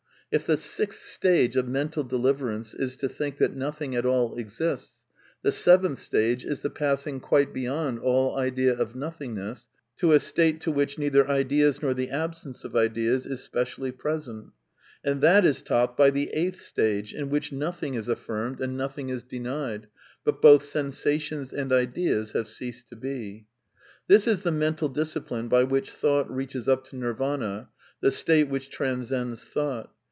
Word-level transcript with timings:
If 0.33 0.45
the 0.45 0.55
sixth 0.55 1.01
stage 1.03 1.57
of 1.57 1.67
mental 1.67 2.05
deliverance 2.05 2.73
is 2.73 2.95
to 3.03 3.09
think 3.09 3.37
that" 3.39 3.53
nothing 3.53 3.97
at 3.97 4.05
all 4.05 4.37
exists," 4.37 5.03
the 5.41 5.51
seventh 5.51 5.99
stage 5.99 6.45
is 6.45 6.61
the 6.61 6.69
passing" 6.69 7.19
quite 7.19 7.53
beyond 7.53 7.99
all 7.99 8.37
idea 8.37 8.73
of 8.73 8.95
nothingness" 8.95 9.67
to" 9.97 10.13
a 10.13 10.21
state 10.21 10.61
to 10.61 10.71
which 10.71 10.97
neither 10.97 11.27
ideas 11.27 11.81
nor 11.81 11.93
the 11.93 12.09
absence 12.09 12.63
of 12.63 12.77
ideas 12.77 13.25
is 13.25 13.43
specially 13.43 13.91
present"; 13.91 14.51
and 15.03 15.19
that 15.19 15.43
is 15.43 15.61
topped 15.61 15.97
by 15.97 16.09
the 16.09 16.29
eighth 16.29 16.61
stage, 16.61 17.13
in 17.13 17.29
which 17.29 17.51
nothing 17.51 17.95
is 17.95 18.07
affirmed 18.07 18.61
and 18.61 18.77
nothing 18.77 19.09
is 19.09 19.23
denied, 19.23 19.87
but" 20.23 20.41
both 20.41 20.63
sensations 20.63 21.51
and 21.51 21.73
ideas 21.73 22.31
have 22.31 22.47
ceased 22.47 22.87
to 22.87 22.95
be." 22.95 23.09
{Mahor 23.09 23.11
parinibbdna 23.11 23.19
Sutta, 23.19 23.27
iii.) 23.39 23.47
This 24.07 24.27
is 24.29 24.41
the 24.43 24.51
mental 24.53 24.87
discipline 24.87 25.49
by 25.49 25.65
which 25.65 25.91
thought 25.91 26.31
reaches 26.33 26.69
up 26.69 26.85
to 26.85 26.95
Nirvana, 26.95 27.67
the 27.99 28.11
state 28.11 28.47
which 28.47 28.69
transcends 28.69 29.43
thought. 29.43 29.91